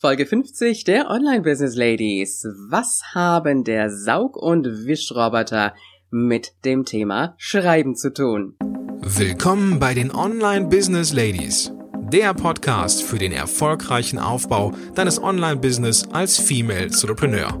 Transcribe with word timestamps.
Folge 0.00 0.24
50 0.24 0.84
der 0.84 1.10
Online 1.10 1.42
Business 1.42 1.76
Ladies. 1.76 2.48
Was 2.70 3.02
haben 3.12 3.64
der 3.64 3.90
Saug- 3.90 4.38
und 4.38 4.86
Wischroboter 4.86 5.74
mit 6.08 6.54
dem 6.64 6.86
Thema 6.86 7.34
Schreiben 7.36 7.94
zu 7.94 8.10
tun? 8.10 8.56
Willkommen 9.02 9.78
bei 9.78 9.92
den 9.92 10.10
Online 10.10 10.68
Business 10.68 11.12
Ladies, 11.12 11.70
der 12.10 12.32
Podcast 12.32 13.02
für 13.02 13.18
den 13.18 13.32
erfolgreichen 13.32 14.18
Aufbau 14.18 14.72
deines 14.94 15.22
Online-Business 15.22 16.08
als 16.12 16.38
Female 16.38 16.84
Entrepreneur. 16.84 17.60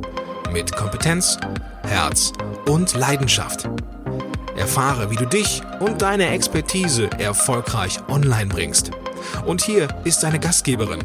Mit 0.50 0.74
Kompetenz, 0.74 1.36
Herz 1.82 2.32
und 2.64 2.96
Leidenschaft. 2.96 3.68
Erfahre, 4.56 5.10
wie 5.10 5.16
du 5.16 5.26
dich 5.26 5.60
und 5.80 6.00
deine 6.00 6.30
Expertise 6.30 7.10
erfolgreich 7.18 7.98
online 8.08 8.48
bringst. 8.48 8.92
Und 9.44 9.60
hier 9.60 9.88
ist 10.04 10.22
deine 10.22 10.40
Gastgeberin, 10.40 11.04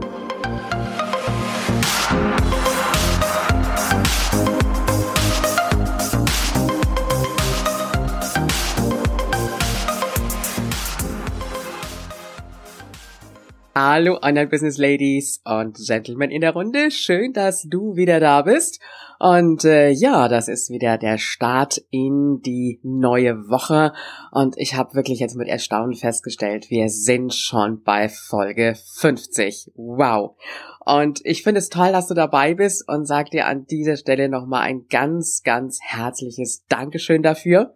Hallo 13.73 14.19
Online 14.21 14.47
Business 14.47 14.77
Ladies 14.77 15.41
und 15.45 15.77
Gentlemen 15.77 16.29
in 16.29 16.41
der 16.41 16.51
Runde. 16.51 16.91
Schön, 16.91 17.31
dass 17.31 17.63
du 17.63 17.95
wieder 17.95 18.19
da 18.19 18.41
bist. 18.41 18.81
Und 19.17 19.63
äh, 19.63 19.91
ja, 19.91 20.27
das 20.27 20.49
ist 20.49 20.69
wieder 20.71 20.97
der 20.97 21.17
Start 21.17 21.81
in 21.89 22.41
die 22.41 22.81
neue 22.83 23.47
Woche. 23.47 23.93
Und 24.31 24.57
ich 24.57 24.75
habe 24.75 24.93
wirklich 24.95 25.21
jetzt 25.21 25.37
mit 25.37 25.47
Erstaunen 25.47 25.95
festgestellt, 25.95 26.69
wir 26.69 26.89
sind 26.89 27.33
schon 27.33 27.81
bei 27.81 28.09
Folge 28.09 28.75
50. 28.97 29.71
Wow. 29.75 30.35
Und 30.83 31.21
ich 31.23 31.41
finde 31.41 31.59
es 31.59 31.69
toll, 31.69 31.93
dass 31.93 32.07
du 32.07 32.13
dabei 32.13 32.55
bist 32.55 32.89
und 32.89 33.05
sag 33.05 33.29
dir 33.29 33.45
an 33.45 33.67
dieser 33.67 33.95
Stelle 33.95 34.27
nochmal 34.27 34.63
ein 34.63 34.87
ganz, 34.89 35.43
ganz 35.43 35.79
herzliches 35.81 36.65
Dankeschön 36.67 37.23
dafür. 37.23 37.73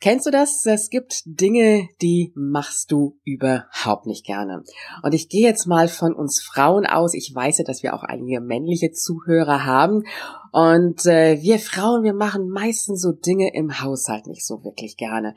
Kennst 0.00 0.26
du 0.26 0.30
das? 0.30 0.64
Es 0.66 0.90
gibt 0.90 1.22
Dinge, 1.24 1.88
die 2.02 2.32
machst 2.34 2.92
du 2.92 3.18
überhaupt 3.24 4.06
nicht 4.06 4.26
gerne. 4.26 4.62
Und 5.02 5.14
ich 5.14 5.30
gehe 5.30 5.46
jetzt 5.46 5.66
mal 5.66 5.88
von 5.88 6.14
uns 6.14 6.42
Frauen 6.42 6.84
aus. 6.84 7.14
Ich 7.14 7.32
weiß 7.34 7.58
ja, 7.58 7.64
dass 7.64 7.82
wir 7.82 7.94
auch 7.94 8.02
einige 8.02 8.40
männliche 8.40 8.92
Zuhörer 8.92 9.64
haben. 9.64 10.04
Und 10.52 11.06
äh, 11.06 11.40
wir 11.40 11.58
Frauen, 11.58 12.02
wir 12.02 12.12
machen 12.12 12.50
meistens 12.50 13.00
so 13.00 13.12
Dinge 13.12 13.54
im 13.54 13.80
Haushalt 13.80 14.26
nicht 14.26 14.46
so 14.46 14.62
wirklich 14.64 14.98
gerne. 14.98 15.34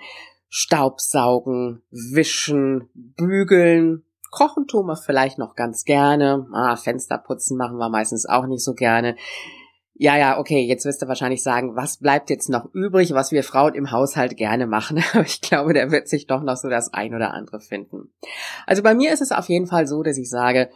Staubsaugen, 0.49 1.81
wischen, 1.91 2.89
bügeln, 2.93 4.03
kochen 4.29 4.67
tun 4.67 4.87
wir 4.87 4.95
vielleicht 4.95 5.37
noch 5.37 5.55
ganz 5.55 5.83
gerne. 5.83 6.47
Ah, 6.53 6.75
Fenster 6.75 7.17
putzen 7.17 7.57
machen 7.57 7.77
wir 7.77 7.89
meistens 7.89 8.27
auch 8.27 8.45
nicht 8.45 8.63
so 8.63 8.73
gerne. 8.73 9.15
Ja, 10.01 10.17
ja, 10.17 10.39
okay, 10.39 10.61
jetzt 10.61 10.85
wirst 10.85 11.01
du 11.01 11.09
wahrscheinlich 11.09 11.43
sagen, 11.43 11.75
was 11.75 11.97
bleibt 11.97 12.29
jetzt 12.29 12.47
noch 12.47 12.73
übrig, 12.73 13.13
was 13.13 13.33
wir 13.33 13.43
Frauen 13.43 13.75
im 13.75 13.91
Haushalt 13.91 14.37
gerne 14.37 14.65
machen. 14.65 15.03
Aber 15.13 15.25
ich 15.25 15.41
glaube, 15.41 15.73
da 15.73 15.91
wird 15.91 16.07
sich 16.07 16.25
doch 16.25 16.41
noch 16.41 16.55
so 16.55 16.69
das 16.69 16.93
ein 16.93 17.13
oder 17.13 17.33
andere 17.33 17.59
finden. 17.59 18.13
Also 18.65 18.81
bei 18.81 18.95
mir 18.95 19.11
ist 19.11 19.21
es 19.21 19.33
auf 19.33 19.49
jeden 19.49 19.67
Fall 19.67 19.87
so, 19.87 20.01
dass 20.01 20.17
ich 20.17 20.29
sage, 20.29 20.69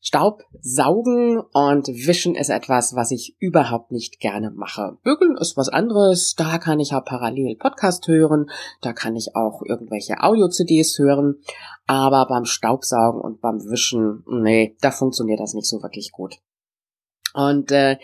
Staub 0.00 0.42
saugen 0.60 1.38
und 1.38 1.86
wischen 1.86 2.34
ist 2.34 2.50
etwas, 2.50 2.96
was 2.96 3.12
ich 3.12 3.36
überhaupt 3.38 3.92
nicht 3.92 4.18
gerne 4.18 4.50
mache. 4.50 4.98
Bügeln 5.04 5.36
ist 5.36 5.56
was 5.56 5.68
anderes, 5.68 6.34
da 6.36 6.58
kann 6.58 6.80
ich 6.80 6.94
auch 6.94 7.04
parallel 7.04 7.54
Podcast 7.56 8.08
hören, 8.08 8.50
da 8.80 8.92
kann 8.92 9.14
ich 9.14 9.36
auch 9.36 9.62
irgendwelche 9.64 10.20
Audio-CDs 10.20 10.98
hören, 10.98 11.36
aber 11.86 12.26
beim 12.28 12.44
Staubsaugen 12.44 13.20
und 13.20 13.40
beim 13.40 13.60
Wischen, 13.70 14.24
nee, 14.26 14.76
da 14.80 14.90
funktioniert 14.90 15.38
das 15.38 15.54
nicht 15.54 15.68
so 15.68 15.80
wirklich 15.80 16.10
gut. 16.10 16.38
Und 17.34 17.70
äh, 17.70 17.98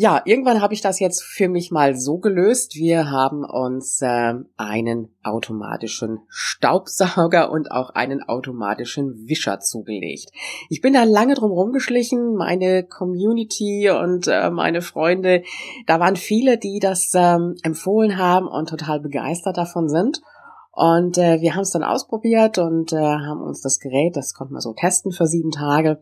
ja, 0.00 0.22
irgendwann 0.24 0.62
habe 0.62 0.74
ich 0.74 0.80
das 0.80 1.00
jetzt 1.00 1.24
für 1.24 1.48
mich 1.48 1.72
mal 1.72 1.96
so 1.96 2.18
gelöst. 2.18 2.76
Wir 2.76 3.10
haben 3.10 3.42
uns 3.42 4.00
äh, 4.00 4.34
einen 4.56 5.08
automatischen 5.24 6.20
Staubsauger 6.28 7.50
und 7.50 7.72
auch 7.72 7.90
einen 7.90 8.22
automatischen 8.22 9.26
Wischer 9.26 9.58
zugelegt. 9.58 10.30
Ich 10.68 10.82
bin 10.82 10.92
da 10.92 11.02
lange 11.02 11.34
drum 11.34 11.50
rumgeschlichen, 11.50 12.36
meine 12.36 12.84
Community 12.84 13.90
und 13.90 14.28
äh, 14.28 14.50
meine 14.50 14.82
Freunde, 14.82 15.42
da 15.88 15.98
waren 15.98 16.14
viele, 16.14 16.58
die 16.58 16.78
das 16.78 17.10
ähm, 17.16 17.56
empfohlen 17.64 18.18
haben 18.18 18.46
und 18.46 18.68
total 18.68 19.00
begeistert 19.00 19.56
davon 19.56 19.88
sind. 19.88 20.20
Und 20.70 21.18
äh, 21.18 21.40
wir 21.40 21.56
haben 21.56 21.62
es 21.62 21.72
dann 21.72 21.82
ausprobiert 21.82 22.58
und 22.58 22.92
äh, 22.92 22.96
haben 22.98 23.40
uns 23.40 23.62
das 23.62 23.80
Gerät, 23.80 24.14
das 24.14 24.32
konnten 24.32 24.54
wir 24.54 24.60
so 24.60 24.74
testen 24.74 25.10
für 25.10 25.26
sieben 25.26 25.50
Tage 25.50 25.98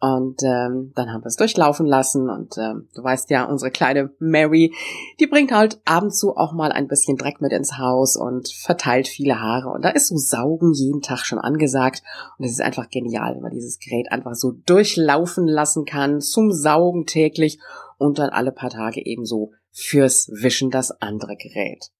und 0.00 0.42
ähm, 0.44 0.92
dann 0.94 1.12
haben 1.12 1.22
wir 1.22 1.26
es 1.26 1.36
durchlaufen 1.36 1.84
lassen 1.84 2.30
und 2.30 2.56
ähm, 2.56 2.88
du 2.94 3.02
weißt 3.02 3.30
ja, 3.30 3.44
unsere 3.44 3.72
kleine 3.72 4.10
Mary, 4.20 4.72
die 5.18 5.26
bringt 5.26 5.50
halt 5.50 5.80
ab 5.84 6.04
und 6.04 6.14
zu 6.14 6.36
auch 6.36 6.52
mal 6.52 6.70
ein 6.70 6.86
bisschen 6.86 7.16
Dreck 7.16 7.40
mit 7.40 7.52
ins 7.52 7.78
Haus 7.78 8.16
und 8.16 8.48
verteilt 8.48 9.08
viele 9.08 9.40
Haare. 9.40 9.70
Und 9.70 9.84
da 9.84 9.88
ist 9.88 10.08
so 10.08 10.16
Saugen 10.16 10.72
jeden 10.72 11.02
Tag 11.02 11.24
schon 11.24 11.40
angesagt. 11.40 12.04
Und 12.38 12.44
es 12.44 12.52
ist 12.52 12.60
einfach 12.60 12.90
genial, 12.90 13.34
wenn 13.34 13.42
man 13.42 13.50
dieses 13.50 13.80
Gerät 13.80 14.12
einfach 14.12 14.34
so 14.34 14.52
durchlaufen 14.52 15.48
lassen 15.48 15.84
kann 15.84 16.20
zum 16.20 16.52
Saugen 16.52 17.04
täglich 17.06 17.58
und 17.98 18.20
dann 18.20 18.30
alle 18.30 18.52
paar 18.52 18.70
Tage 18.70 19.04
ebenso 19.04 19.50
fürs 19.72 20.28
Wischen 20.28 20.70
das 20.70 20.92
andere 20.92 21.34
Gerät. 21.34 21.90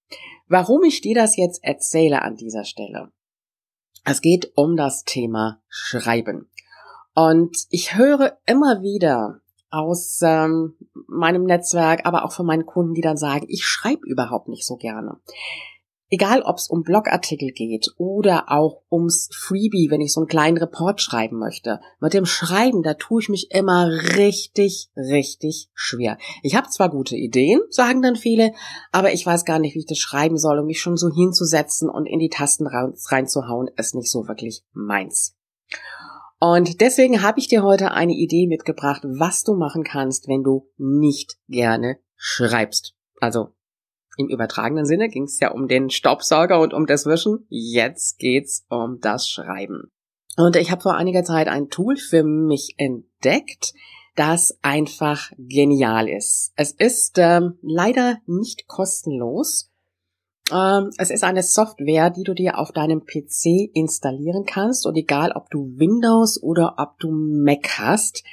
Warum 0.47 0.85
ich 0.85 1.01
dir 1.01 1.17
das 1.17 1.37
jetzt 1.37 1.65
erzähle 1.65 2.23
an 2.23 2.37
dieser 2.37 2.65
Stelle? 2.65 3.11
Es 4.05 4.21
geht 4.21 4.53
um 4.55 4.77
das 4.77 5.03
Thema 5.03 5.61
Schreiben. 5.69 6.49
Und 7.19 7.67
ich 7.71 7.97
höre 7.97 8.39
immer 8.47 8.81
wieder 8.81 9.41
aus 9.71 10.21
ähm, 10.23 10.75
meinem 11.09 11.43
Netzwerk, 11.43 12.07
aber 12.07 12.25
auch 12.25 12.31
von 12.31 12.47
meinen 12.47 12.65
Kunden, 12.65 12.95
die 12.95 13.01
dann 13.01 13.17
sagen, 13.17 13.47
ich 13.49 13.65
schreibe 13.65 14.07
überhaupt 14.07 14.47
nicht 14.47 14.65
so 14.65 14.77
gerne. 14.77 15.17
Egal, 16.11 16.43
ob 16.43 16.59
es 16.59 16.69
um 16.69 16.85
Blogartikel 16.85 17.51
geht 17.51 17.93
oder 17.97 18.53
auch 18.53 18.83
ums 18.89 19.31
Freebie, 19.35 19.91
wenn 19.91 20.01
ich 20.01 20.13
so 20.13 20.21
einen 20.21 20.29
kleinen 20.29 20.59
Report 20.59 21.01
schreiben 21.01 21.41
möchte. 21.41 21.81
Mit 21.99 22.15
dem 22.15 22.25
Schreiben, 22.25 22.85
da 22.85 22.95
tue 22.95 23.21
ich 23.21 23.29
mich 23.29 23.51
immer 23.51 23.91
richtig, 24.17 24.89
richtig 24.95 25.71
schwer. 25.75 26.19
Ich 26.45 26.55
habe 26.55 26.69
zwar 26.69 26.89
gute 26.89 27.17
Ideen, 27.17 27.61
sagen 27.69 28.01
dann 28.01 28.15
viele, 28.15 28.53
aber 28.93 29.13
ich 29.13 29.27
weiß 29.27 29.45
gar 29.45 29.59
nicht, 29.59 29.75
wie 29.75 29.81
ich 29.81 29.87
das 29.87 29.99
schreiben 29.99 30.39
soll, 30.39 30.61
um 30.61 30.67
mich 30.67 30.81
schon 30.81 30.97
so 30.97 31.13
hinzusetzen 31.13 31.91
und 31.91 32.07
in 32.07 32.21
die 32.21 32.31
Tasten 32.31 32.69
reinzuhauen, 32.69 33.69
ist 33.77 33.97
nicht 33.97 34.09
so 34.09 34.29
wirklich 34.29 34.63
meins. 34.73 35.35
Und 36.41 36.81
deswegen 36.81 37.23
habe 37.23 37.41
ich 37.41 37.49
dir 37.49 37.63
heute 37.63 37.91
eine 37.91 38.13
Idee 38.13 38.47
mitgebracht, 38.47 39.03
was 39.05 39.43
du 39.43 39.55
machen 39.55 39.83
kannst, 39.83 40.29
wenn 40.29 40.45
du 40.45 40.69
nicht 40.77 41.37
gerne 41.49 41.99
schreibst. 42.17 42.95
Also 43.21 43.55
im 44.17 44.29
übertragenen 44.29 44.87
Sinne 44.87 45.09
ging 45.09 45.25
es 45.25 45.41
ja 45.41 45.51
um 45.51 45.69
den 45.69 45.91
Staubsauger 45.91 46.61
und 46.61 46.75
um 46.75 46.87
das 46.87 47.07
Wischen. 47.07 47.47
Jetzt 47.49 48.19
geht's 48.19 48.67
um 48.69 48.99
das 49.01 49.29
Schreiben. 49.29 49.93
Und 50.37 50.57
ich 50.57 50.71
habe 50.71 50.83
vor 50.83 50.97
einiger 50.97 51.25
Zeit 51.25 51.49
ein 51.49 51.69
Tool 51.69 51.97
für 51.97 52.23
mich 52.23 52.75
entdeckt, 52.77 53.75
das 54.15 54.59
einfach 54.63 55.31
genial 55.37 56.09
ist. 56.09 56.53
Es 56.57 56.73
ist 56.73 57.19
ähm, 57.19 57.59
leider 57.63 58.19
nicht 58.27 58.67
kostenlos 58.67 59.71
es 60.51 61.11
ist 61.11 61.25
eine 61.25 61.43
Software, 61.43 62.11
die 62.11 62.23
du 62.23 62.35
dir 62.35 62.59
auf 62.59 62.73
deinem 62.73 63.05
PC 63.05 63.71
installieren 63.75 64.45
kannst 64.47 64.87
und 64.87 64.97
egal 64.97 65.33
ob 65.33 65.51
du 65.51 65.75
Windows 65.77 66.43
oder 66.43 66.77
ob 66.79 66.99
du 66.99 67.11
Mac 67.11 67.79
hast, 67.79 68.25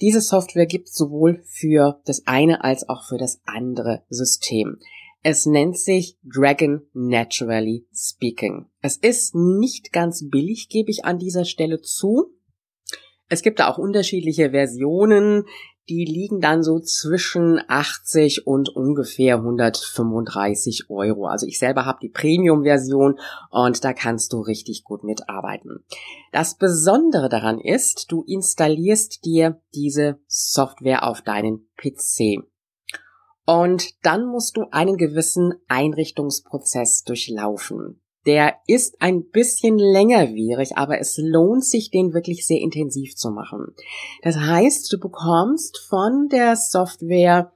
diese 0.00 0.20
Software 0.20 0.66
gibt 0.66 0.88
es 0.88 0.94
sowohl 0.94 1.42
für 1.44 2.00
das 2.06 2.26
eine 2.26 2.64
als 2.64 2.88
auch 2.88 3.04
für 3.04 3.18
das 3.18 3.40
andere 3.44 4.02
System. 4.08 4.78
Es 5.22 5.44
nennt 5.44 5.78
sich 5.78 6.16
Dragon 6.24 6.82
Naturally 6.94 7.86
Speaking. 7.94 8.66
Es 8.80 8.96
ist 8.96 9.34
nicht 9.34 9.92
ganz 9.92 10.28
billig, 10.28 10.68
gebe 10.70 10.90
ich 10.90 11.04
an 11.04 11.18
dieser 11.18 11.44
Stelle 11.44 11.82
zu. 11.82 12.32
Es 13.28 13.42
gibt 13.42 13.60
da 13.60 13.68
auch 13.68 13.78
unterschiedliche 13.78 14.50
Versionen 14.50 15.44
die 15.90 16.04
liegen 16.04 16.40
dann 16.40 16.62
so 16.62 16.78
zwischen 16.78 17.60
80 17.66 18.46
und 18.46 18.68
ungefähr 18.68 19.36
135 19.36 20.88
Euro. 20.88 21.26
Also 21.26 21.46
ich 21.46 21.58
selber 21.58 21.84
habe 21.84 21.98
die 22.00 22.08
Premium-Version 22.08 23.18
und 23.50 23.84
da 23.84 23.92
kannst 23.92 24.32
du 24.32 24.40
richtig 24.40 24.84
gut 24.84 25.02
mitarbeiten. 25.02 25.84
Das 26.30 26.56
Besondere 26.56 27.28
daran 27.28 27.58
ist, 27.58 28.06
du 28.12 28.22
installierst 28.22 29.24
dir 29.24 29.60
diese 29.74 30.20
Software 30.28 31.06
auf 31.06 31.22
deinen 31.22 31.68
PC. 31.76 32.46
Und 33.44 34.04
dann 34.04 34.26
musst 34.26 34.56
du 34.56 34.66
einen 34.70 34.96
gewissen 34.96 35.54
Einrichtungsprozess 35.66 37.02
durchlaufen. 37.02 38.00
Der 38.26 38.54
ist 38.66 39.00
ein 39.00 39.30
bisschen 39.30 39.78
längerwierig, 39.78 40.76
aber 40.76 41.00
es 41.00 41.16
lohnt 41.16 41.64
sich, 41.64 41.90
den 41.90 42.12
wirklich 42.12 42.46
sehr 42.46 42.60
intensiv 42.60 43.16
zu 43.16 43.30
machen. 43.30 43.74
Das 44.22 44.36
heißt, 44.36 44.92
du 44.92 44.98
bekommst 44.98 45.78
von 45.88 46.28
der 46.28 46.56
Software 46.56 47.52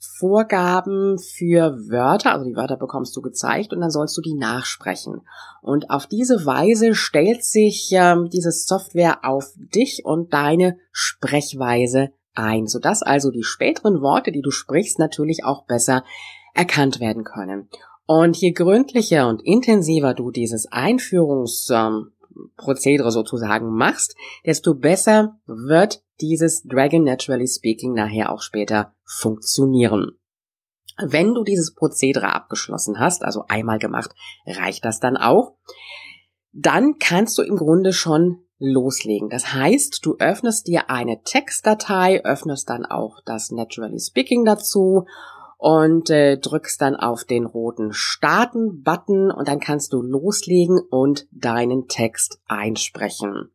Vorgaben 0.00 1.18
für 1.18 1.76
Wörter, 1.90 2.32
also 2.32 2.44
die 2.44 2.54
Wörter 2.54 2.76
bekommst 2.76 3.16
du 3.16 3.20
gezeigt 3.20 3.72
und 3.72 3.80
dann 3.80 3.90
sollst 3.90 4.16
du 4.16 4.20
die 4.20 4.34
nachsprechen. 4.34 5.22
Und 5.60 5.90
auf 5.90 6.06
diese 6.06 6.46
Weise 6.46 6.94
stellt 6.94 7.44
sich 7.44 7.90
ähm, 7.92 8.28
diese 8.32 8.52
Software 8.52 9.24
auf 9.24 9.52
dich 9.56 10.02
und 10.04 10.32
deine 10.32 10.78
Sprechweise 10.92 12.10
ein, 12.34 12.68
sodass 12.68 13.02
also 13.02 13.30
die 13.32 13.42
späteren 13.42 14.00
Worte, 14.00 14.30
die 14.30 14.42
du 14.42 14.52
sprichst, 14.52 15.00
natürlich 15.00 15.44
auch 15.44 15.66
besser 15.66 16.04
erkannt 16.54 17.00
werden 17.00 17.24
können. 17.24 17.68
Und 18.10 18.38
je 18.38 18.52
gründlicher 18.52 19.28
und 19.28 19.42
intensiver 19.44 20.14
du 20.14 20.30
dieses 20.30 20.64
Einführungsprozedere 20.72 23.08
ähm, 23.08 23.12
sozusagen 23.12 23.68
machst, 23.68 24.16
desto 24.46 24.74
besser 24.74 25.38
wird 25.44 26.02
dieses 26.22 26.62
Dragon 26.62 27.04
Naturally 27.04 27.46
Speaking 27.46 27.92
nachher 27.92 28.32
auch 28.32 28.40
später 28.40 28.94
funktionieren. 29.04 30.12
Wenn 30.96 31.34
du 31.34 31.44
dieses 31.44 31.74
Prozedere 31.74 32.34
abgeschlossen 32.34 32.98
hast, 32.98 33.24
also 33.24 33.44
einmal 33.46 33.78
gemacht, 33.78 34.14
reicht 34.46 34.86
das 34.86 35.00
dann 35.00 35.18
auch. 35.18 35.58
Dann 36.52 36.96
kannst 36.98 37.36
du 37.36 37.42
im 37.42 37.56
Grunde 37.56 37.92
schon 37.92 38.38
loslegen. 38.58 39.28
Das 39.28 39.52
heißt, 39.52 40.00
du 40.02 40.16
öffnest 40.18 40.66
dir 40.66 40.88
eine 40.88 41.20
Textdatei, 41.24 42.24
öffnest 42.24 42.70
dann 42.70 42.86
auch 42.86 43.20
das 43.26 43.50
Naturally 43.50 44.00
Speaking 44.00 44.46
dazu 44.46 45.04
und 45.58 46.08
äh, 46.08 46.38
drückst 46.38 46.80
dann 46.80 46.96
auf 46.96 47.24
den 47.24 47.44
roten 47.44 47.92
Starten-Button 47.92 49.30
und 49.32 49.48
dann 49.48 49.58
kannst 49.58 49.92
du 49.92 50.00
loslegen 50.00 50.80
und 50.90 51.26
deinen 51.32 51.88
Text 51.88 52.40
einsprechen. 52.46 53.50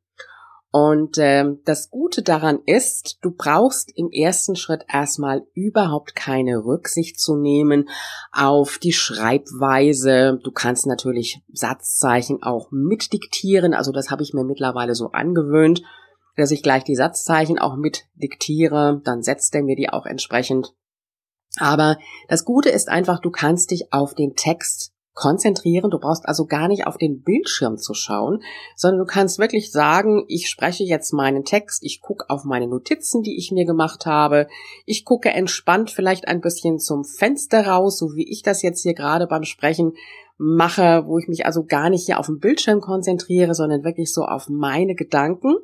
Und 0.76 1.20
äh, 1.20 1.46
das 1.66 1.92
Gute 1.92 2.24
daran 2.24 2.60
ist, 2.66 3.20
du 3.22 3.30
brauchst 3.30 3.96
im 3.96 4.10
ersten 4.10 4.56
Schritt 4.56 4.84
erstmal 4.92 5.46
überhaupt 5.54 6.16
keine 6.16 6.66
Rücksicht 6.66 7.20
zu 7.20 7.38
nehmen 7.38 7.90
auf 8.32 8.80
die 8.80 8.92
Schreibweise. 8.92 10.40
Du 10.44 10.52
kannst 10.52 10.88
natürlich 10.88 11.44
Satzzeichen 11.54 12.42
auch 12.42 12.70
mitdiktieren. 12.72 13.76
Also 13.76 13.92
das 13.92 14.10
habe 14.10 14.24
ich 14.24 14.34
mir 14.34 14.44
mittlerweile 14.44 14.96
so 14.96 15.12
angewöhnt, 15.12 15.84
dass 16.38 16.50
ich 16.50 16.64
gleich 16.64 16.84
die 16.84 16.96
Satzzeichen 16.96 17.60
auch 17.60 17.76
mitdiktiere. 17.76 19.00
Dann 19.04 19.22
setzt 19.22 19.54
er 19.54 19.62
mir 19.62 19.76
die 19.76 19.90
auch 19.90 20.08
entsprechend. 20.08 20.74
Aber 21.60 21.98
das 22.28 22.46
Gute 22.46 22.70
ist 22.70 22.90
einfach, 22.90 23.20
du 23.20 23.30
kannst 23.30 23.72
dich 23.72 23.94
auf 23.94 24.16
den 24.16 24.36
Text 24.36 24.94
konzentrieren. 25.14 25.92
Du 25.92 26.00
brauchst 26.00 26.28
also 26.28 26.46
gar 26.46 26.68
nicht 26.68 26.88
auf 26.88 26.98
den 26.98 27.22
Bildschirm 27.22 27.78
zu 27.78 27.94
schauen, 27.94 28.42
sondern 28.76 29.00
du 29.00 29.06
kannst 29.06 29.40
wirklich 29.40 29.72
sagen, 29.72 30.26
ich 30.28 30.50
spreche 30.50 30.84
jetzt 30.84 31.14
meinen 31.14 31.44
Text, 31.44 31.84
ich 31.84 32.02
gucke 32.02 32.26
auf 32.30 32.44
meine 32.44 32.68
Notizen, 32.68 33.22
die 33.22 33.38
ich 33.38 33.52
mir 33.52 33.66
gemacht 33.66 34.06
habe, 34.06 34.48
ich 34.86 35.06
gucke 35.06 35.30
entspannt 35.30 35.92
vielleicht 35.92 36.28
ein 36.28 36.42
bisschen 36.42 36.80
zum 36.80 37.04
Fenster 37.04 37.68
raus, 37.68 38.00
so 38.00 38.16
wie 38.16 38.30
ich 38.30 38.42
das 38.42 38.62
jetzt 38.62 38.82
hier 38.82 38.96
gerade 38.96 39.28
beim 39.28 39.44
Sprechen 39.44 39.94
mache, 40.38 41.04
wo 41.06 41.20
ich 41.20 41.28
mich 41.28 41.46
also 41.46 41.64
gar 41.64 41.90
nicht 41.90 42.06
hier 42.06 42.20
auf 42.20 42.26
den 42.26 42.40
Bildschirm 42.40 42.82
konzentriere, 42.82 43.54
sondern 43.54 43.84
wirklich 43.84 44.12
so 44.12 44.24
auf 44.24 44.48
meine 44.50 44.96
Gedanken. 44.96 45.56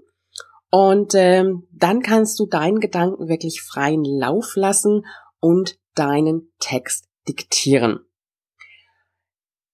Und 0.71 1.15
ähm, 1.15 1.67
dann 1.73 2.03
kannst 2.03 2.39
du 2.39 2.45
deinen 2.45 2.79
Gedanken 2.79 3.27
wirklich 3.27 3.63
freien 3.63 4.05
Lauf 4.05 4.55
lassen 4.55 5.03
und 5.39 5.78
deinen 5.95 6.51
Text 6.59 7.07
diktieren. 7.27 7.99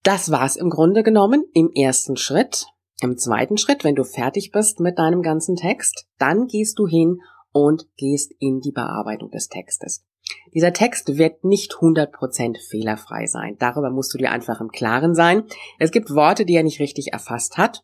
Das 0.03 0.29
war's 0.29 0.55
im 0.55 0.69
Grunde 0.69 1.03
genommen 1.03 1.45
im 1.53 1.71
ersten 1.73 2.17
Schritt. 2.17 2.67
Im 3.01 3.17
zweiten 3.17 3.57
Schritt, 3.57 3.83
wenn 3.83 3.95
du 3.95 4.03
fertig 4.03 4.51
bist 4.51 4.79
mit 4.79 4.99
deinem 4.99 5.21
ganzen 5.21 5.55
Text, 5.55 6.05
dann 6.17 6.47
gehst 6.47 6.79
du 6.79 6.87
hin 6.87 7.21
und 7.51 7.87
gehst 7.97 8.33
in 8.39 8.59
die 8.59 8.71
Bearbeitung 8.71 9.31
des 9.31 9.47
Textes. 9.47 10.05
Dieser 10.53 10.73
Text 10.73 11.17
wird 11.17 11.43
nicht 11.43 11.73
100% 11.73 12.57
fehlerfrei 12.69 13.25
sein. 13.27 13.57
Darüber 13.59 13.89
musst 13.89 14.13
du 14.13 14.17
dir 14.17 14.31
einfach 14.31 14.61
im 14.61 14.69
Klaren 14.69 15.15
sein. 15.15 15.43
Es 15.79 15.91
gibt 15.91 16.09
Worte, 16.11 16.45
die 16.45 16.55
er 16.55 16.63
nicht 16.63 16.79
richtig 16.79 17.13
erfasst 17.13 17.57
hat. 17.57 17.83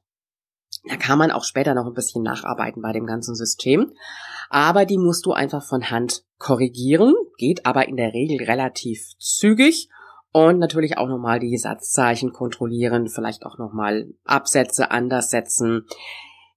Da 0.87 0.95
kann 0.95 1.17
man 1.17 1.31
auch 1.31 1.43
später 1.43 1.73
noch 1.73 1.85
ein 1.85 1.93
bisschen 1.93 2.23
nacharbeiten 2.23 2.81
bei 2.81 2.91
dem 2.91 3.05
ganzen 3.05 3.35
System. 3.35 3.91
Aber 4.49 4.85
die 4.85 4.97
musst 4.97 5.25
du 5.25 5.33
einfach 5.33 5.63
von 5.63 5.89
Hand 5.91 6.23
korrigieren, 6.37 7.13
geht 7.37 7.65
aber 7.65 7.87
in 7.87 7.97
der 7.97 8.13
Regel 8.13 8.45
relativ 8.45 9.17
zügig. 9.19 9.89
Und 10.33 10.59
natürlich 10.59 10.97
auch 10.97 11.09
nochmal 11.09 11.39
die 11.39 11.57
Satzzeichen 11.57 12.31
kontrollieren, 12.31 13.09
vielleicht 13.09 13.45
auch 13.45 13.57
nochmal 13.57 14.13
Absätze 14.23 14.89
anders 14.89 15.29
setzen. 15.29 15.85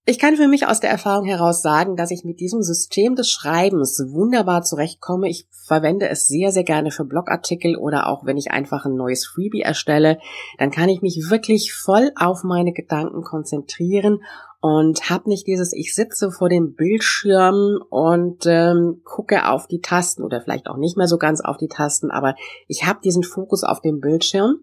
Ich 0.06 0.18
kann 0.18 0.36
für 0.36 0.48
mich 0.48 0.66
aus 0.66 0.80
der 0.80 0.90
Erfahrung 0.90 1.24
heraus 1.24 1.62
sagen, 1.62 1.96
dass 1.96 2.10
ich 2.10 2.24
mit 2.24 2.38
diesem 2.38 2.62
System 2.62 3.14
des 3.14 3.30
Schreibens 3.30 4.04
wunderbar 4.10 4.62
zurechtkomme. 4.62 5.30
Ich 5.30 5.48
verwende 5.50 6.10
es 6.10 6.26
sehr, 6.26 6.52
sehr 6.52 6.62
gerne 6.62 6.90
für 6.90 7.06
Blogartikel 7.06 7.76
oder 7.76 8.06
auch 8.06 8.26
wenn 8.26 8.36
ich 8.36 8.50
einfach 8.50 8.84
ein 8.84 8.96
neues 8.96 9.26
Freebie 9.26 9.62
erstelle, 9.62 10.18
dann 10.58 10.70
kann 10.70 10.90
ich 10.90 11.00
mich 11.00 11.30
wirklich 11.30 11.72
voll 11.72 12.12
auf 12.16 12.44
meine 12.44 12.74
Gedanken 12.74 13.22
konzentrieren 13.22 14.22
und 14.60 15.08
habe 15.08 15.30
nicht 15.30 15.46
dieses, 15.46 15.72
ich 15.72 15.94
sitze 15.94 16.30
vor 16.30 16.50
dem 16.50 16.74
Bildschirm 16.74 17.78
und 17.88 18.44
ähm, 18.44 19.00
gucke 19.04 19.48
auf 19.48 19.68
die 19.68 19.80
Tasten 19.80 20.22
oder 20.22 20.42
vielleicht 20.42 20.66
auch 20.66 20.76
nicht 20.76 20.98
mehr 20.98 21.08
so 21.08 21.16
ganz 21.16 21.40
auf 21.40 21.56
die 21.56 21.68
Tasten, 21.68 22.10
aber 22.10 22.34
ich 22.68 22.84
habe 22.84 23.00
diesen 23.02 23.22
Fokus 23.22 23.64
auf 23.64 23.80
dem 23.80 24.00
Bildschirm 24.00 24.56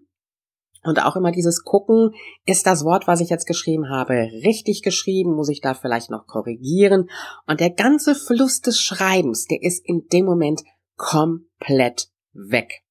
und 0.82 1.02
auch 1.04 1.16
immer 1.16 1.30
dieses 1.30 1.64
Gucken, 1.64 2.10
ist 2.44 2.66
das 2.66 2.84
Wort, 2.84 3.06
was 3.06 3.20
ich 3.20 3.30
jetzt 3.30 3.46
geschrieben 3.46 3.88
habe, 3.88 4.14
richtig 4.44 4.82
geschrieben? 4.82 5.34
Muss 5.34 5.48
ich 5.48 5.60
da 5.60 5.74
vielleicht 5.74 6.10
noch 6.10 6.26
korrigieren? 6.26 7.08
Und 7.46 7.60
der 7.60 7.70
ganze 7.70 8.14
Fluss 8.14 8.60
des 8.60 8.80
Schreibens, 8.80 9.46
der 9.46 9.62
ist 9.62 9.86
in 9.86 10.06
dem 10.12 10.24
Moment 10.24 10.62
komplett 10.96 12.08
weg. 12.32 12.82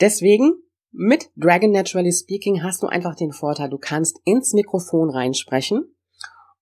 Deswegen, 0.00 0.54
mit 0.92 1.30
Dragon 1.36 1.70
Naturally 1.70 2.12
Speaking 2.12 2.62
hast 2.62 2.82
du 2.82 2.86
einfach 2.86 3.14
den 3.14 3.32
Vorteil, 3.32 3.68
du 3.68 3.78
kannst 3.78 4.18
ins 4.24 4.52
Mikrofon 4.54 5.10
reinsprechen 5.10 5.94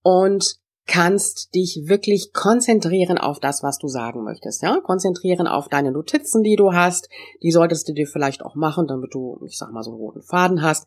und 0.03 0.59
kannst 0.89 1.55
dich 1.55 1.83
wirklich 1.85 2.33
konzentrieren 2.33 3.19
auf 3.19 3.39
das, 3.39 3.63
was 3.63 3.79
du 3.79 3.87
sagen 3.87 4.25
möchtest. 4.25 4.63
Ja, 4.63 4.81
konzentrieren 4.81 5.47
auf 5.47 5.69
deine 5.69 5.93
Notizen, 5.93 6.43
die 6.43 6.57
du 6.57 6.73
hast. 6.73 7.09
Die 7.43 7.53
solltest 7.53 7.89
du 7.89 7.93
dir 7.93 8.07
vielleicht 8.07 8.43
auch 8.43 8.57
machen, 8.57 8.87
damit 8.89 9.15
du, 9.15 9.39
ich 9.47 9.59
sag 9.59 9.71
mal, 9.71 9.83
so 9.85 9.91
einen 9.91 10.01
roten 10.01 10.23
Faden 10.23 10.63
hast. 10.63 10.87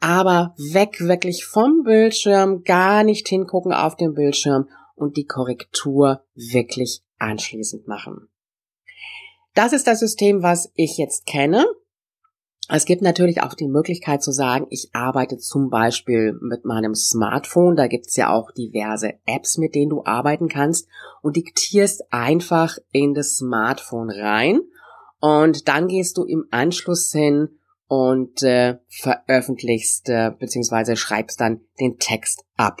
Aber 0.00 0.54
weg 0.58 1.00
wirklich 1.00 1.46
vom 1.46 1.84
Bildschirm, 1.84 2.64
gar 2.64 3.04
nicht 3.04 3.28
hingucken 3.28 3.72
auf 3.72 3.96
den 3.96 4.14
Bildschirm 4.14 4.68
und 4.96 5.16
die 5.16 5.26
Korrektur 5.26 6.24
wirklich 6.34 7.02
anschließend 7.18 7.86
machen. 7.86 8.28
Das 9.54 9.72
ist 9.72 9.86
das 9.86 10.00
System, 10.00 10.42
was 10.42 10.70
ich 10.74 10.98
jetzt 10.98 11.24
kenne. 11.24 11.64
Es 12.68 12.84
gibt 12.84 13.02
natürlich 13.02 13.42
auch 13.42 13.54
die 13.54 13.68
Möglichkeit 13.68 14.22
zu 14.24 14.32
sagen, 14.32 14.66
ich 14.70 14.90
arbeite 14.92 15.38
zum 15.38 15.70
Beispiel 15.70 16.36
mit 16.40 16.64
meinem 16.64 16.96
Smartphone. 16.96 17.76
Da 17.76 17.86
gibt's 17.86 18.16
ja 18.16 18.32
auch 18.32 18.50
diverse 18.50 19.14
Apps, 19.24 19.56
mit 19.56 19.76
denen 19.76 19.90
du 19.90 20.04
arbeiten 20.04 20.48
kannst 20.48 20.88
und 21.22 21.36
diktierst 21.36 22.12
einfach 22.12 22.78
in 22.90 23.14
das 23.14 23.36
Smartphone 23.36 24.10
rein. 24.10 24.60
Und 25.20 25.68
dann 25.68 25.86
gehst 25.86 26.16
du 26.16 26.24
im 26.24 26.46
Anschluss 26.50 27.12
hin 27.12 27.50
und 27.86 28.42
äh, 28.42 28.78
veröffentlichst 28.88 30.08
äh, 30.08 30.32
bzw. 30.36 30.96
schreibst 30.96 31.40
dann 31.40 31.60
den 31.78 31.98
Text 31.98 32.44
ab. 32.56 32.80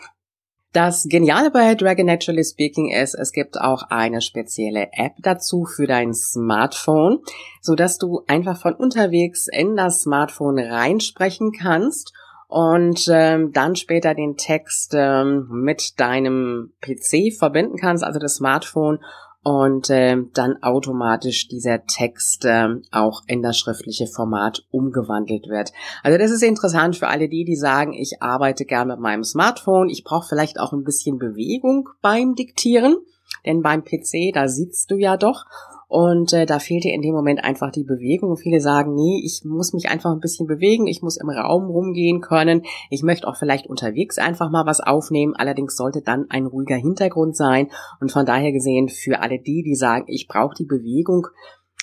Das 0.76 1.06
Geniale 1.08 1.50
bei 1.50 1.74
Dragon 1.74 2.04
Naturally 2.04 2.44
Speaking 2.44 2.90
ist, 2.90 3.14
es 3.14 3.32
gibt 3.32 3.58
auch 3.58 3.84
eine 3.88 4.20
spezielle 4.20 4.90
App 4.92 5.14
dazu 5.20 5.64
für 5.64 5.86
dein 5.86 6.12
Smartphone, 6.12 7.20
so 7.62 7.74
dass 7.74 7.96
du 7.96 8.24
einfach 8.26 8.60
von 8.60 8.74
unterwegs 8.74 9.46
in 9.50 9.74
das 9.74 10.02
Smartphone 10.02 10.58
reinsprechen 10.58 11.52
kannst 11.52 12.12
und 12.48 13.08
ähm, 13.10 13.54
dann 13.54 13.74
später 13.74 14.12
den 14.12 14.36
Text 14.36 14.92
ähm, 14.94 15.48
mit 15.50 15.98
deinem 15.98 16.74
PC 16.82 17.32
verbinden 17.32 17.78
kannst, 17.78 18.04
also 18.04 18.20
das 18.20 18.34
Smartphone 18.34 18.98
und 19.46 19.90
äh, 19.90 20.16
dann 20.34 20.60
automatisch 20.60 21.46
dieser 21.46 21.86
Text 21.86 22.44
äh, 22.44 22.66
auch 22.90 23.22
in 23.28 23.42
das 23.42 23.56
schriftliche 23.56 24.08
Format 24.08 24.64
umgewandelt 24.72 25.46
wird. 25.46 25.70
Also 26.02 26.18
das 26.18 26.32
ist 26.32 26.42
interessant 26.42 26.96
für 26.96 27.06
alle 27.06 27.28
die, 27.28 27.44
die 27.44 27.54
sagen, 27.54 27.92
ich 27.92 28.20
arbeite 28.20 28.64
gern 28.64 28.88
mit 28.88 28.98
meinem 28.98 29.22
Smartphone, 29.22 29.88
ich 29.88 30.02
brauche 30.02 30.26
vielleicht 30.28 30.58
auch 30.58 30.72
ein 30.72 30.82
bisschen 30.82 31.18
Bewegung 31.18 31.88
beim 32.02 32.34
Diktieren. 32.34 32.96
denn 33.44 33.62
beim 33.62 33.84
PC, 33.84 34.34
da 34.34 34.48
sitzt 34.48 34.90
du 34.90 34.96
ja 34.96 35.16
doch 35.16 35.44
und 35.88 36.32
äh, 36.32 36.46
da 36.46 36.58
fehlt 36.58 36.84
dir 36.84 36.92
in 36.92 37.02
dem 37.02 37.14
Moment 37.14 37.44
einfach 37.44 37.70
die 37.70 37.84
Bewegung. 37.84 38.36
Viele 38.36 38.60
sagen, 38.60 38.94
nee, 38.94 39.22
ich 39.24 39.42
muss 39.44 39.72
mich 39.72 39.88
einfach 39.88 40.12
ein 40.12 40.20
bisschen 40.20 40.46
bewegen, 40.46 40.86
ich 40.86 41.00
muss 41.00 41.16
im 41.16 41.30
Raum 41.30 41.70
rumgehen 41.70 42.20
können, 42.20 42.62
ich 42.90 43.02
möchte 43.02 43.28
auch 43.28 43.36
vielleicht 43.36 43.66
unterwegs 43.66 44.18
einfach 44.18 44.50
mal 44.50 44.66
was 44.66 44.80
aufnehmen, 44.80 45.34
allerdings 45.36 45.76
sollte 45.76 46.02
dann 46.02 46.26
ein 46.28 46.46
ruhiger 46.46 46.76
Hintergrund 46.76 47.36
sein 47.36 47.68
und 48.00 48.10
von 48.10 48.26
daher 48.26 48.52
gesehen 48.52 48.88
für 48.88 49.20
alle 49.20 49.38
die, 49.38 49.62
die 49.62 49.76
sagen, 49.76 50.06
ich 50.08 50.26
brauche 50.26 50.56
die 50.56 50.66
Bewegung, 50.66 51.28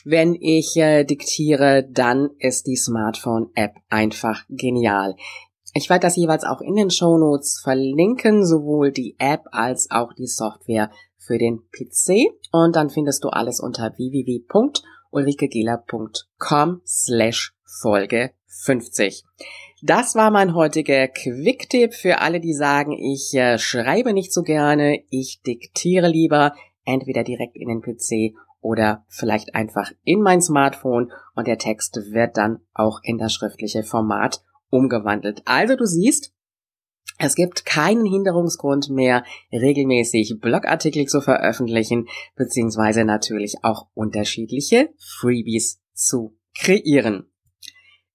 wenn 0.05 0.35
ich 0.35 0.75
äh, 0.75 1.05
diktiere, 1.05 1.87
dann 1.89 2.29
ist 2.39 2.67
die 2.67 2.75
Smartphone-App 2.75 3.75
einfach 3.89 4.43
genial. 4.49 5.15
Ich 5.73 5.89
werde 5.89 6.01
das 6.01 6.17
jeweils 6.17 6.43
auch 6.43 6.61
in 6.61 6.75
den 6.75 6.91
Show 6.91 7.17
Notes 7.17 7.61
verlinken, 7.63 8.45
sowohl 8.45 8.91
die 8.91 9.15
App 9.17 9.45
als 9.51 9.89
auch 9.89 10.13
die 10.13 10.27
Software 10.27 10.91
für 11.25 11.37
den 11.37 11.61
PC. 11.71 12.33
Und 12.51 12.75
dann 12.75 12.89
findest 12.89 13.23
du 13.23 13.29
alles 13.29 13.59
unter 13.59 13.93
www.ulrikegela.com 13.97 16.81
slash 16.85 17.53
Folge 17.81 18.31
50. 18.63 19.23
Das 19.81 20.15
war 20.15 20.31
mein 20.31 20.55
heutiger 20.55 21.09
Quick-Tipp 21.09 21.93
für 21.93 22.19
alle, 22.19 22.39
die 22.39 22.53
sagen, 22.53 22.93
ich 22.93 23.33
äh, 23.33 23.57
schreibe 23.57 24.13
nicht 24.13 24.31
so 24.31 24.43
gerne, 24.43 25.03
ich 25.09 25.41
diktiere 25.45 26.07
lieber, 26.07 26.53
entweder 26.85 27.25
direkt 27.25 27.57
in 27.57 27.67
den 27.67 27.81
PC 27.81 28.33
oder 28.61 29.03
vielleicht 29.09 29.55
einfach 29.55 29.91
in 30.03 30.21
mein 30.21 30.41
Smartphone 30.41 31.11
und 31.35 31.47
der 31.47 31.57
Text 31.57 31.97
wird 32.11 32.37
dann 32.37 32.61
auch 32.73 33.01
in 33.03 33.17
das 33.17 33.33
schriftliche 33.33 33.83
Format 33.83 34.41
umgewandelt. 34.69 35.41
Also 35.45 35.75
du 35.75 35.85
siehst, 35.85 36.31
es 37.17 37.35
gibt 37.35 37.65
keinen 37.65 38.05
Hinderungsgrund 38.05 38.89
mehr, 38.89 39.23
regelmäßig 39.51 40.39
Blogartikel 40.41 41.05
zu 41.05 41.21
veröffentlichen, 41.21 42.07
beziehungsweise 42.35 43.05
natürlich 43.05 43.57
auch 43.63 43.87
unterschiedliche 43.93 44.89
Freebies 44.97 45.81
zu 45.93 46.35
kreieren. 46.57 47.27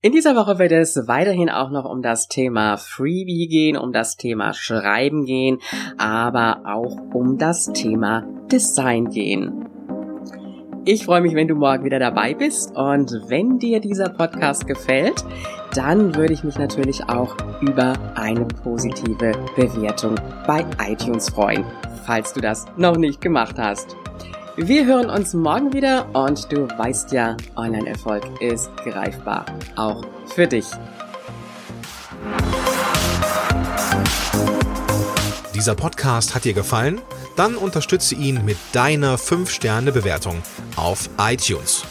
In 0.00 0.12
dieser 0.12 0.37
Woche 0.37 0.61
wird 0.61 0.71
es 0.71 0.97
weiterhin 1.09 1.50
auch 1.50 1.71
noch 1.71 1.85
um 1.85 2.02
das 2.02 2.28
Thema 2.28 2.76
Freebie 2.76 3.49
gehen, 3.49 3.76
um 3.76 3.93
das 3.93 4.17
Thema 4.17 4.52
Schreiben 4.52 5.25
gehen, 5.25 5.59
aber 5.97 6.62
auch 6.67 6.97
um 7.14 7.37
das 7.37 7.73
Thema 7.73 8.25
Design 8.50 9.11
gehen. 9.11 9.69
Ich 10.85 11.05
freue 11.05 11.21
mich, 11.21 11.35
wenn 11.35 11.49
du 11.49 11.57
morgen 11.57 11.85
wieder 11.85 11.99
dabei 11.99 12.33
bist 12.33 12.75
und 12.76 13.11
wenn 13.26 13.59
dir 13.59 13.81
dieser 13.81 14.09
Podcast 14.09 14.67
gefällt, 14.69 15.25
dann 15.73 16.15
würde 16.15 16.33
ich 16.33 16.45
mich 16.45 16.59
natürlich 16.59 17.09
auch 17.09 17.37
über 17.61 17.93
eine 18.15 18.45
positive 18.45 19.33
Bewertung 19.57 20.15
bei 20.47 20.65
iTunes 20.81 21.29
freuen, 21.29 21.65
falls 22.05 22.33
du 22.33 22.41
das 22.41 22.67
noch 22.77 22.97
nicht 22.97 23.21
gemacht 23.21 23.57
hast. 23.59 23.97
Wir 24.57 24.85
hören 24.87 25.09
uns 25.09 25.35
morgen 25.35 25.73
wieder 25.73 26.07
und 26.15 26.51
du 26.51 26.69
weißt 26.69 27.13
ja, 27.13 27.37
Online-Erfolg 27.55 28.25
ist 28.41 28.71
greifbar, 28.79 29.47
auch 29.77 30.05
für 30.27 30.47
dich. 30.47 30.67
Dieser 35.55 35.75
Podcast 35.75 36.35
hat 36.35 36.45
dir 36.45 36.55
gefallen? 36.55 37.01
Dann 37.37 37.57
unterstütze 37.57 38.15
ihn 38.15 38.45
mit 38.45 38.57
deiner 38.73 39.17
5-Sterne-Bewertung 39.17 40.43
auf 40.77 41.09
iTunes. 41.19 41.85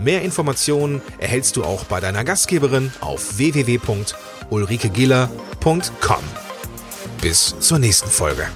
Mehr 0.00 0.22
Informationen 0.22 1.02
erhältst 1.18 1.56
du 1.56 1.64
auch 1.64 1.84
bei 1.84 2.00
deiner 2.00 2.24
Gastgeberin 2.24 2.92
auf 3.00 3.36
www.ulrikegiller.com. 3.38 6.24
Bis 7.20 7.54
zur 7.60 7.78
nächsten 7.78 8.10
Folge. 8.10 8.48